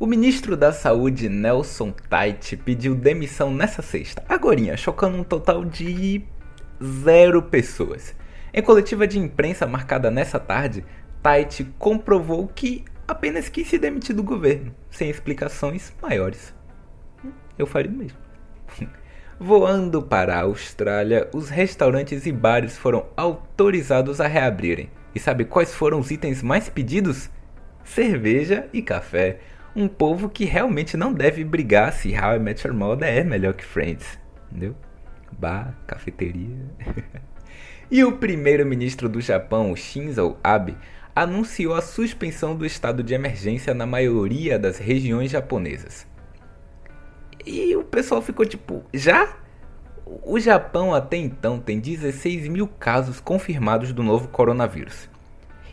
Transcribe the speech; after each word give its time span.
O 0.00 0.06
ministro 0.06 0.56
da 0.56 0.72
Saúde, 0.72 1.28
Nelson 1.28 1.90
Tait, 1.90 2.56
pediu 2.64 2.94
demissão 2.94 3.52
nessa 3.52 3.82
sexta, 3.82 4.22
agorinha, 4.28 4.76
chocando 4.76 5.18
um 5.18 5.24
total 5.24 5.64
de 5.64 6.22
zero 6.80 7.42
pessoas. 7.42 8.14
Em 8.54 8.62
coletiva 8.62 9.08
de 9.08 9.18
imprensa 9.18 9.66
marcada 9.66 10.08
nessa 10.08 10.38
tarde, 10.38 10.84
Tait 11.20 11.66
comprovou 11.80 12.46
que 12.46 12.84
apenas 13.08 13.48
quis 13.48 13.66
se 13.66 13.76
demitir 13.76 14.14
do 14.14 14.22
governo, 14.22 14.72
sem 14.88 15.10
explicações 15.10 15.92
maiores. 16.00 16.54
Eu 17.58 17.66
faria 17.66 17.90
o 17.90 17.94
mesmo. 17.94 18.18
Voando 19.36 20.00
para 20.00 20.36
a 20.36 20.42
Austrália, 20.42 21.28
os 21.34 21.48
restaurantes 21.48 22.24
e 22.24 22.30
bares 22.30 22.78
foram 22.78 23.06
autorizados 23.16 24.20
a 24.20 24.28
reabrirem. 24.28 24.90
E 25.12 25.18
sabe 25.18 25.44
quais 25.44 25.74
foram 25.74 25.98
os 25.98 26.12
itens 26.12 26.40
mais 26.40 26.68
pedidos? 26.68 27.28
Cerveja 27.82 28.68
e 28.72 28.80
café 28.80 29.40
um 29.78 29.88
povo 29.88 30.28
que 30.28 30.44
realmente 30.44 30.96
não 30.96 31.12
deve 31.12 31.44
brigar 31.44 31.92
se 31.92 32.12
How 32.12 32.36
I 32.36 32.38
Met 32.38 32.66
Your 32.66 32.76
Mother 32.76 33.08
é 33.08 33.22
melhor 33.22 33.54
que 33.54 33.64
Friends. 33.64 34.18
Entendeu? 34.50 34.74
Bar, 35.32 35.74
cafeteria. 35.86 36.56
e 37.90 38.02
o 38.02 38.16
primeiro-ministro 38.16 39.08
do 39.08 39.20
Japão, 39.20 39.74
Shinzo 39.76 40.36
Abe, 40.42 40.76
anunciou 41.14 41.74
a 41.74 41.82
suspensão 41.82 42.56
do 42.56 42.64
estado 42.64 43.02
de 43.02 43.14
emergência 43.14 43.74
na 43.74 43.86
maioria 43.86 44.58
das 44.58 44.78
regiões 44.78 45.30
japonesas. 45.30 46.06
E 47.46 47.74
o 47.76 47.84
pessoal 47.84 48.20
ficou 48.20 48.44
tipo, 48.44 48.84
já? 48.92 49.36
O 50.04 50.40
Japão 50.40 50.94
até 50.94 51.16
então 51.16 51.58
tem 51.60 51.78
16 51.78 52.48
mil 52.48 52.66
casos 52.66 53.20
confirmados 53.20 53.92
do 53.92 54.02
novo 54.02 54.28
coronavírus. 54.28 55.08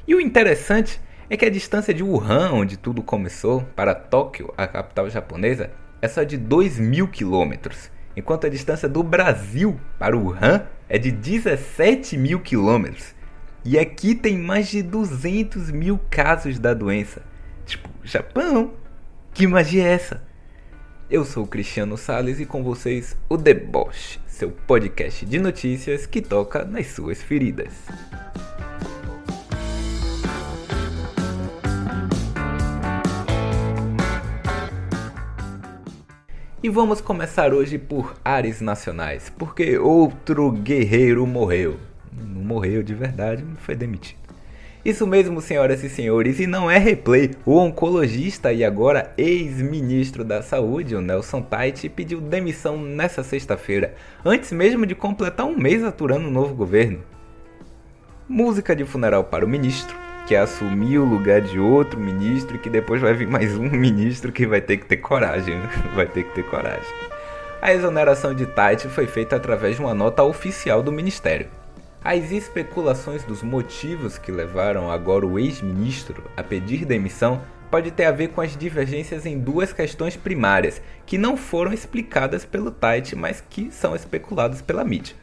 E 0.07 0.13
o 0.13 0.21
interessante 0.21 0.99
é 1.29 1.35
que 1.35 1.45
a 1.45 1.49
distância 1.49 1.93
de 1.93 2.03
Wuhan, 2.03 2.51
onde 2.51 2.77
tudo 2.77 3.01
começou, 3.01 3.61
para 3.75 3.95
Tóquio, 3.95 4.53
a 4.57 4.67
capital 4.67 5.09
japonesa, 5.09 5.71
é 6.01 6.07
só 6.07 6.23
de 6.23 6.37
2 6.37 6.79
mil 6.79 7.07
quilômetros, 7.07 7.89
enquanto 8.15 8.45
a 8.45 8.49
distância 8.49 8.87
do 8.87 9.01
Brasil 9.01 9.79
para 9.97 10.17
Wuhan 10.17 10.65
é 10.87 10.97
de 10.97 11.11
17 11.11 12.17
mil 12.17 12.39
quilômetros. 12.39 13.15
E 13.63 13.79
aqui 13.79 14.13
tem 14.13 14.37
mais 14.37 14.67
de 14.67 14.83
200 14.83 15.71
mil 15.71 15.99
casos 16.09 16.59
da 16.59 16.73
doença. 16.73 17.23
Tipo, 17.65 17.89
Japão? 18.03 18.73
Que 19.33 19.47
magia 19.47 19.83
é 19.83 19.93
essa? 19.93 20.21
Eu 21.09 21.25
sou 21.25 21.43
o 21.43 21.47
Cristiano 21.47 21.97
Sales 21.97 22.39
e 22.39 22.45
com 22.45 22.63
vocês 22.63 23.17
o 23.27 23.37
Deboche, 23.37 24.19
seu 24.27 24.51
podcast 24.51 25.25
de 25.25 25.39
notícias 25.39 26.05
que 26.05 26.21
toca 26.21 26.63
nas 26.63 26.87
suas 26.87 27.21
feridas. 27.21 27.73
E 36.65 36.69
vamos 36.69 36.99
começar 36.99 37.53
hoje 37.53 37.77
por 37.77 38.15
ares 38.25 38.59
nacionais, 38.59 39.31
porque 39.37 39.77
outro 39.77 40.51
guerreiro 40.51 41.27
morreu. 41.27 41.77
Não 42.11 42.41
morreu 42.41 42.81
de 42.81 42.91
verdade, 42.91 43.45
foi 43.59 43.75
demitido. 43.75 44.17
Isso 44.83 45.05
mesmo, 45.05 45.41
senhoras 45.41 45.83
e 45.83 45.89
senhores, 45.91 46.39
e 46.39 46.47
não 46.47 46.71
é 46.71 46.79
replay. 46.79 47.35
O 47.45 47.59
oncologista 47.59 48.51
e 48.51 48.63
agora 48.63 49.13
ex-ministro 49.15 50.23
da 50.23 50.41
Saúde, 50.41 50.95
o 50.95 51.01
Nelson 51.01 51.43
Tait, 51.43 51.87
pediu 51.89 52.19
demissão 52.19 52.81
nessa 52.81 53.23
sexta-feira, 53.23 53.93
antes 54.25 54.51
mesmo 54.51 54.87
de 54.87 54.95
completar 54.95 55.45
um 55.45 55.55
mês 55.55 55.83
aturando 55.83 56.27
o 56.29 56.31
novo 56.31 56.55
governo. 56.55 57.03
Música 58.27 58.75
de 58.75 58.85
funeral 58.85 59.25
para 59.25 59.45
o 59.45 59.47
ministro, 59.47 59.95
que 60.25 60.35
assumir 60.35 60.97
o 60.97 61.05
lugar 61.05 61.41
de 61.41 61.59
outro 61.59 61.99
ministro 61.99 62.55
e 62.55 62.59
que 62.59 62.69
depois 62.69 62.99
vai 62.99 63.13
vir 63.13 63.27
mais 63.27 63.55
um 63.55 63.69
ministro 63.71 64.31
que 64.31 64.47
vai 64.47 64.59
ter 64.59 64.77
que 64.77 64.85
ter 64.85 64.97
coragem, 64.97 65.55
né? 65.55 65.69
vai 65.93 66.07
ter 66.07 66.23
que 66.23 66.33
ter 66.33 66.43
coragem. 66.43 66.93
A 67.61 67.73
exoneração 67.73 68.33
de 68.33 68.45
Tait 68.45 68.81
foi 68.89 69.07
feita 69.07 69.35
através 69.35 69.75
de 69.75 69.81
uma 69.81 69.93
nota 69.93 70.23
oficial 70.23 70.81
do 70.81 70.91
ministério. 70.91 71.47
As 72.03 72.31
especulações 72.31 73.23
dos 73.23 73.41
motivos 73.41 74.17
que 74.17 74.31
levaram 74.31 74.91
agora 74.91 75.25
o 75.25 75.39
ex-ministro 75.39 76.23
a 76.35 76.43
pedir 76.43 76.85
demissão 76.85 77.41
pode 77.71 77.91
ter 77.91 78.05
a 78.05 78.11
ver 78.11 78.29
com 78.29 78.41
as 78.41 78.55
divergências 78.55 79.25
em 79.25 79.39
duas 79.39 79.73
questões 79.73 80.15
primárias 80.15 80.81
que 81.05 81.17
não 81.17 81.35
foram 81.35 81.73
explicadas 81.73 82.45
pelo 82.45 82.71
Tait, 82.71 83.15
mas 83.15 83.43
que 83.49 83.71
são 83.71 83.95
especuladas 83.95 84.61
pela 84.61 84.83
mídia. 84.83 85.15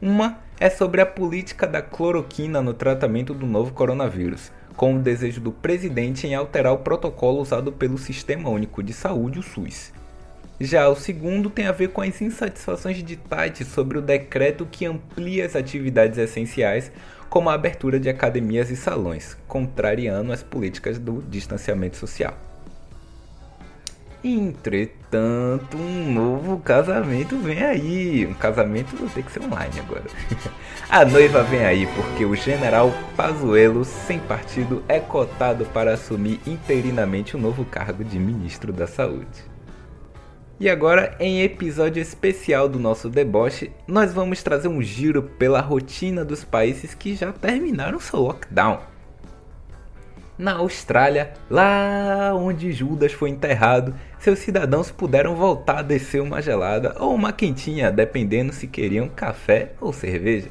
Uma 0.00 0.38
é 0.60 0.68
sobre 0.68 1.00
a 1.00 1.06
política 1.06 1.66
da 1.66 1.80
cloroquina 1.80 2.60
no 2.60 2.74
tratamento 2.74 3.32
do 3.32 3.46
novo 3.46 3.72
coronavírus, 3.72 4.50
com 4.76 4.96
o 4.96 4.98
desejo 4.98 5.40
do 5.40 5.52
presidente 5.52 6.26
em 6.26 6.34
alterar 6.34 6.72
o 6.72 6.78
protocolo 6.78 7.40
usado 7.40 7.70
pelo 7.70 7.96
Sistema 7.96 8.48
Único 8.48 8.82
de 8.82 8.92
Saúde, 8.92 9.38
o 9.38 9.42
SUS. 9.42 9.92
Já 10.60 10.88
o 10.88 10.96
segundo 10.96 11.48
tem 11.48 11.66
a 11.66 11.72
ver 11.72 11.90
com 11.90 12.00
as 12.00 12.20
insatisfações 12.20 12.96
de 12.96 13.16
Tite 13.16 13.64
sobre 13.64 13.98
o 13.98 14.02
decreto 14.02 14.66
que 14.66 14.84
amplia 14.84 15.46
as 15.46 15.54
atividades 15.54 16.18
essenciais, 16.18 16.90
como 17.28 17.48
a 17.48 17.54
abertura 17.54 18.00
de 18.00 18.08
academias 18.08 18.68
e 18.68 18.74
salões, 18.74 19.36
contrariando 19.46 20.32
as 20.32 20.42
políticas 20.42 20.98
do 20.98 21.22
distanciamento 21.22 21.96
social. 21.96 22.47
Entretanto, 24.22 25.76
um 25.76 26.12
novo 26.12 26.58
casamento 26.58 27.38
vem 27.38 27.62
aí. 27.62 28.26
Um 28.26 28.34
casamento 28.34 28.96
vai 28.96 29.08
ter 29.08 29.22
que 29.22 29.30
ser 29.30 29.42
online 29.42 29.78
agora. 29.78 30.04
A 30.90 31.04
noiva 31.04 31.42
vem 31.44 31.64
aí 31.64 31.86
porque 31.94 32.24
o 32.24 32.34
general 32.34 32.92
Pazuello, 33.16 33.84
sem 33.84 34.18
partido, 34.18 34.82
é 34.88 34.98
cotado 34.98 35.64
para 35.66 35.94
assumir 35.94 36.40
interinamente 36.46 37.36
o 37.36 37.38
novo 37.38 37.64
cargo 37.64 38.02
de 38.02 38.18
ministro 38.18 38.72
da 38.72 38.86
Saúde. 38.86 39.44
E 40.58 40.68
agora, 40.68 41.14
em 41.20 41.42
episódio 41.42 42.02
especial 42.02 42.68
do 42.68 42.80
nosso 42.80 43.08
deboche, 43.08 43.70
nós 43.86 44.12
vamos 44.12 44.42
trazer 44.42 44.66
um 44.66 44.82
giro 44.82 45.22
pela 45.22 45.60
rotina 45.60 46.24
dos 46.24 46.42
países 46.42 46.94
que 46.94 47.14
já 47.14 47.32
terminaram 47.32 48.00
seu 48.00 48.18
lockdown 48.18 48.80
na 50.38 50.52
Austrália, 50.52 51.32
lá 51.50 52.32
onde 52.34 52.72
Judas 52.72 53.12
foi 53.12 53.30
enterrado, 53.30 53.94
seus 54.20 54.38
cidadãos 54.38 54.90
puderam 54.90 55.34
voltar 55.34 55.80
a 55.80 55.82
descer 55.82 56.22
uma 56.22 56.40
gelada 56.40 56.94
ou 57.00 57.12
uma 57.12 57.32
quentinha, 57.32 57.90
dependendo 57.90 58.52
se 58.52 58.68
queriam 58.68 59.08
café 59.08 59.72
ou 59.80 59.92
cerveja. 59.92 60.48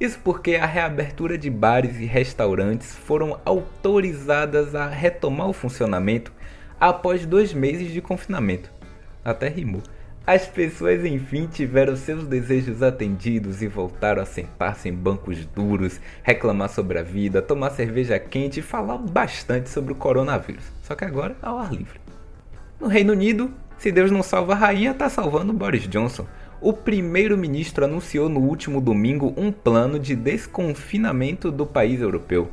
Isso 0.00 0.18
porque 0.24 0.54
a 0.54 0.64
reabertura 0.64 1.36
de 1.36 1.50
bares 1.50 1.98
e 1.98 2.06
restaurantes 2.06 2.94
foram 2.94 3.38
autorizadas 3.44 4.74
a 4.74 4.86
retomar 4.86 5.48
o 5.48 5.52
funcionamento 5.52 6.32
após 6.80 7.26
dois 7.26 7.52
meses 7.52 7.92
de 7.92 8.00
confinamento. 8.00 8.72
Até 9.24 9.48
rimou. 9.48 9.82
As 10.26 10.46
pessoas 10.46 11.04
enfim 11.04 11.46
tiveram 11.46 11.96
seus 11.96 12.26
desejos 12.26 12.82
atendidos 12.82 13.62
e 13.62 13.66
voltaram 13.66 14.22
a 14.22 14.26
sentar-se 14.26 14.88
em 14.88 14.92
bancos 14.92 15.46
duros, 15.46 16.00
reclamar 16.22 16.68
sobre 16.68 16.98
a 16.98 17.02
vida, 17.02 17.40
tomar 17.40 17.70
cerveja 17.70 18.18
quente 18.18 18.60
e 18.60 18.62
falar 18.62 18.98
bastante 18.98 19.70
sobre 19.70 19.92
o 19.92 19.96
coronavírus. 19.96 20.64
Só 20.82 20.94
que 20.94 21.04
agora 21.04 21.34
ao 21.40 21.58
ar 21.58 21.72
livre. 21.72 21.98
No 22.78 22.88
Reino 22.88 23.12
Unido, 23.12 23.50
se 23.78 23.90
Deus 23.90 24.10
não 24.10 24.22
salva 24.22 24.52
a 24.52 24.56
rainha, 24.56 24.92
tá 24.92 25.08
salvando 25.08 25.52
Boris 25.52 25.88
Johnson. 25.88 26.26
O 26.60 26.72
primeiro-ministro 26.72 27.84
anunciou 27.84 28.28
no 28.28 28.40
último 28.40 28.80
domingo 28.80 29.32
um 29.36 29.52
plano 29.52 29.98
de 29.98 30.16
desconfinamento 30.16 31.50
do 31.50 31.64
país 31.64 32.00
europeu. 32.00 32.50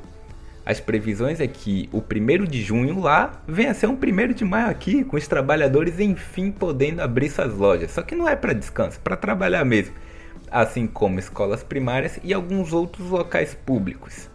As 0.66 0.80
previsões 0.80 1.40
é 1.40 1.48
que 1.48 1.88
o 1.94 2.00
1 2.00 2.46
de 2.46 2.64
junho 2.64 3.00
lá 3.00 3.40
venha 3.48 3.74
ser 3.76 3.86
um 3.86 3.94
1 3.94 4.34
de 4.34 4.44
maio 4.44 4.68
aqui, 4.68 5.04
com 5.04 5.16
os 5.16 5.28
trabalhadores 5.28 6.00
enfim 6.00 6.50
podendo 6.50 7.02
abrir 7.02 7.30
suas 7.30 7.54
lojas. 7.54 7.92
Só 7.92 8.02
que 8.02 8.16
não 8.16 8.28
é 8.28 8.36
para 8.36 8.52
descanso, 8.52 9.00
para 9.00 9.16
trabalhar 9.16 9.64
mesmo. 9.64 9.94
Assim 10.50 10.88
como 10.88 11.20
escolas 11.20 11.62
primárias 11.62 12.20
e 12.24 12.34
alguns 12.34 12.74
outros 12.74 13.08
locais 13.12 13.54
públicos. 13.54 14.28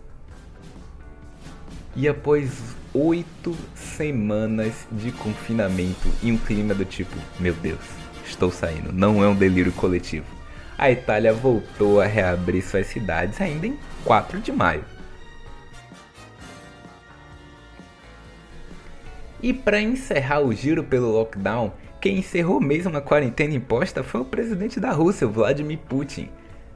E 1.96 2.06
após 2.06 2.76
oito 2.94 3.56
semanas 3.74 4.86
de 4.92 5.10
confinamento 5.10 6.08
e 6.22 6.30
um 6.30 6.36
clima 6.36 6.74
do 6.74 6.84
tipo: 6.84 7.16
Meu 7.41 7.54
Deus, 7.54 7.80
estou 8.24 8.53
saindo, 8.53 8.92
não 8.92 9.22
é 9.24 9.26
um 9.26 9.34
delírio 9.34 9.72
coletivo. 9.72 10.26
A 10.78 10.91
Itália 10.91 11.33
voltou 11.33 12.00
a 12.00 12.06
reabrir 12.06 12.62
suas 12.62 12.86
cidades 12.86 13.41
ainda 13.41 13.66
em 13.66 13.76
4 14.04 14.41
de 14.41 14.53
maio. 14.53 14.84
E 19.42 19.54
para 19.54 19.81
encerrar 19.81 20.41
o 20.41 20.53
giro 20.53 20.84
pelo 20.84 21.10
lockdown, 21.13 21.72
quem 22.01 22.19
encerrou 22.19 22.60
mesmo 22.60 22.97
a 22.97 23.01
quarentena 23.01 23.54
imposta 23.54 24.03
foi 24.03 24.21
o 24.21 24.25
presidente 24.25 24.78
da 24.78 24.91
Rússia, 24.91 25.27
Vladimir 25.27 25.78
Putin. 25.78 26.28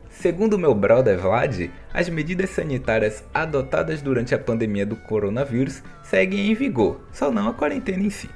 Segundo 0.09 0.59
meu 0.59 0.75
brother 0.75 1.19
Vlad, 1.19 1.71
as 1.93 2.09
medidas 2.09 2.51
sanitárias 2.51 3.25
adotadas 3.35 4.01
durante 4.01 4.35
a 4.35 4.39
pandemia 4.39 4.87
do 4.87 4.97
coronavírus 4.97 5.83
seguem 6.03 6.51
em 6.51 6.55
vigor, 6.55 7.01
só 7.13 7.31
não 7.31 7.49
a 7.49 7.55
quarentena 7.55 8.03
em 8.03 8.11
si. 8.11 8.31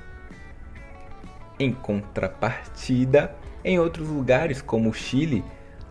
Em 1.58 1.72
contrapartida, 1.72 3.34
em 3.64 3.78
outros 3.78 4.08
lugares 4.08 4.60
como 4.60 4.90
o 4.90 4.94
Chile, 4.94 5.44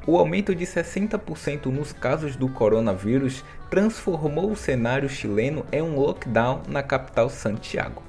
o 0.06 0.18
aumento 0.18 0.56
de 0.56 0.66
60% 0.66 1.66
nos 1.66 1.92
casos 1.92 2.36
do 2.36 2.48
coronavírus 2.48 3.44
transformou 3.70 4.52
o 4.52 4.56
cenário 4.56 5.10
chileno 5.10 5.66
em 5.72 5.82
um 5.82 6.00
lockdown 6.00 6.62
na 6.68 6.82
capital 6.82 7.30
Santiago. 7.30 8.07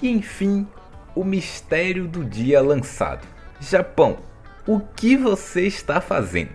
E 0.00 0.08
enfim, 0.08 0.66
o 1.14 1.24
mistério 1.24 2.06
do 2.06 2.24
dia 2.24 2.60
lançado. 2.60 3.26
Japão, 3.60 4.18
o 4.66 4.80
que 4.80 5.16
você 5.16 5.62
está 5.66 6.00
fazendo? 6.00 6.50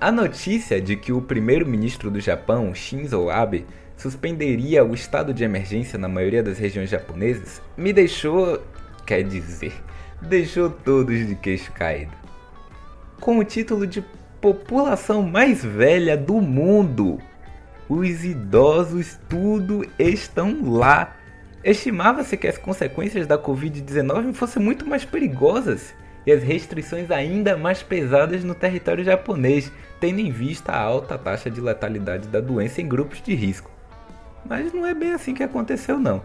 A 0.00 0.12
notícia 0.12 0.80
de 0.80 0.96
que 0.96 1.12
o 1.12 1.20
primeiro-ministro 1.20 2.10
do 2.10 2.20
Japão, 2.20 2.74
Shinzo 2.74 3.28
Abe, 3.28 3.66
suspenderia 3.96 4.84
o 4.84 4.94
estado 4.94 5.32
de 5.32 5.44
emergência 5.44 5.98
na 5.98 6.08
maioria 6.08 6.42
das 6.42 6.58
regiões 6.58 6.90
japonesas 6.90 7.62
me 7.76 7.92
deixou, 7.92 8.62
quer 9.06 9.22
dizer, 9.22 9.72
deixou 10.20 10.70
todos 10.70 11.26
de 11.26 11.34
queixo 11.36 11.72
caído. 11.72 12.12
Com 13.20 13.38
o 13.38 13.44
título 13.44 13.86
de 13.86 14.04
população 14.40 15.22
mais 15.22 15.64
velha 15.64 16.16
do 16.16 16.40
mundo, 16.40 17.18
os 17.88 18.24
idosos 18.24 19.18
tudo 19.28 19.86
estão 19.98 20.58
lá. 20.62 21.16
Estimava-se 21.64 22.36
que 22.36 22.48
as 22.48 22.58
consequências 22.58 23.26
da 23.26 23.38
Covid-19 23.38 24.34
fossem 24.34 24.60
muito 24.60 24.84
mais 24.84 25.04
perigosas 25.04 25.94
e 26.26 26.32
as 26.32 26.42
restrições 26.42 27.08
ainda 27.10 27.56
mais 27.56 27.82
pesadas 27.84 28.42
no 28.42 28.54
território 28.54 29.04
japonês, 29.04 29.70
tendo 30.00 30.18
em 30.18 30.30
vista 30.30 30.72
a 30.72 30.80
alta 30.80 31.16
taxa 31.16 31.48
de 31.48 31.60
letalidade 31.60 32.26
da 32.26 32.40
doença 32.40 32.80
em 32.80 32.88
grupos 32.88 33.22
de 33.22 33.34
risco. 33.34 33.70
Mas 34.44 34.72
não 34.72 34.84
é 34.84 34.92
bem 34.92 35.12
assim 35.12 35.34
que 35.34 35.42
aconteceu 35.42 36.00
não. 36.00 36.22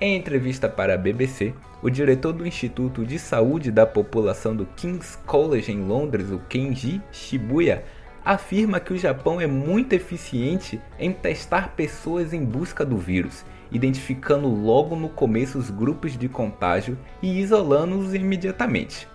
Em 0.00 0.16
entrevista 0.16 0.70
para 0.70 0.94
a 0.94 0.98
BBC, 0.98 1.52
o 1.82 1.90
diretor 1.90 2.32
do 2.32 2.46
Instituto 2.46 3.04
de 3.04 3.18
Saúde 3.18 3.70
da 3.70 3.84
População 3.84 4.56
do 4.56 4.64
King's 4.64 5.16
College 5.26 5.70
em 5.70 5.82
Londres, 5.82 6.30
o 6.30 6.38
Kenji 6.48 7.02
Shibuya, 7.12 7.84
afirma 8.24 8.80
que 8.80 8.92
o 8.92 8.98
Japão 8.98 9.40
é 9.40 9.46
muito 9.46 9.92
eficiente 9.92 10.80
em 10.98 11.12
testar 11.12 11.74
pessoas 11.74 12.32
em 12.32 12.44
busca 12.44 12.84
do 12.84 12.96
vírus, 12.96 13.44
identificando 13.70 14.48
logo 14.48 14.96
no 14.96 15.08
começo 15.08 15.58
os 15.58 15.70
grupos 15.70 16.16
de 16.16 16.28
contágio 16.28 16.98
e 17.22 17.40
isolando-os 17.40 18.14
imediatamente. 18.14 19.08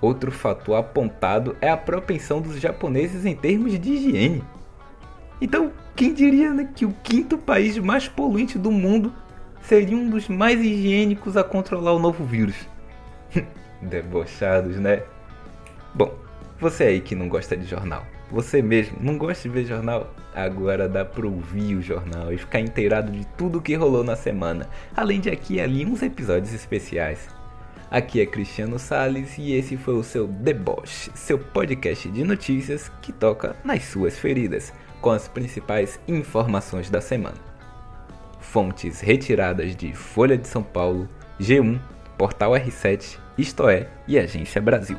Outro 0.00 0.32
fator 0.32 0.76
apontado 0.76 1.56
é 1.60 1.68
a 1.68 1.76
propensão 1.76 2.40
dos 2.40 2.58
japoneses 2.58 3.26
em 3.26 3.34
termos 3.34 3.78
de 3.78 3.92
higiene. 3.92 4.44
Então, 5.40 5.72
quem 5.94 6.12
diria 6.12 6.52
né, 6.52 6.68
que 6.74 6.84
o 6.84 6.94
quinto 7.02 7.36
país 7.36 7.76
mais 7.78 8.08
poluente 8.08 8.58
do 8.58 8.70
mundo 8.70 9.12
seria 9.62 9.96
um 9.96 10.08
dos 10.08 10.28
mais 10.28 10.60
higiênicos 10.60 11.36
a 11.36 11.44
controlar 11.44 11.92
o 11.92 11.98
novo 11.98 12.24
vírus? 12.24 12.56
Debochados, 13.82 14.76
né? 14.76 15.02
Bom, 15.94 16.14
você 16.58 16.84
aí 16.84 17.00
que 17.00 17.14
não 17.14 17.28
gosta 17.28 17.56
de 17.56 17.66
jornal, 17.66 18.04
você 18.30 18.62
mesmo 18.62 18.96
não 19.00 19.18
gosta 19.18 19.48
de 19.48 19.54
ver 19.54 19.64
jornal? 19.64 20.14
Agora 20.34 20.88
dá 20.88 21.04
pra 21.04 21.26
ouvir 21.26 21.74
o 21.74 21.82
jornal 21.82 22.32
e 22.32 22.38
ficar 22.38 22.60
inteirado 22.60 23.10
de 23.10 23.26
tudo 23.36 23.60
que 23.60 23.74
rolou 23.74 24.04
na 24.04 24.14
semana, 24.14 24.68
além 24.96 25.20
de 25.20 25.28
aqui 25.28 25.54
e 25.54 25.60
ali 25.60 25.84
uns 25.84 26.02
episódios 26.02 26.52
especiais. 26.54 27.28
Aqui 27.90 28.20
é 28.20 28.26
Cristiano 28.26 28.78
Sales 28.78 29.36
e 29.36 29.52
esse 29.52 29.76
foi 29.76 29.94
o 29.94 30.04
seu 30.04 30.28
Deboche, 30.28 31.10
seu 31.12 31.36
podcast 31.36 32.08
de 32.08 32.22
notícias 32.22 32.88
que 33.02 33.12
toca 33.12 33.56
nas 33.64 33.84
suas 33.84 34.16
feridas, 34.16 34.72
com 35.00 35.10
as 35.10 35.26
principais 35.26 35.98
informações 36.06 36.88
da 36.88 37.00
semana. 37.00 37.36
Fontes 38.38 39.00
retiradas 39.00 39.74
de 39.74 39.92
Folha 39.92 40.38
de 40.38 40.46
São 40.46 40.62
Paulo, 40.62 41.08
G1, 41.40 41.80
Portal 42.16 42.52
R7, 42.52 43.18
Isto 43.36 43.68
é 43.68 43.88
e 44.06 44.18
Agência 44.18 44.60
Brasil. 44.60 44.98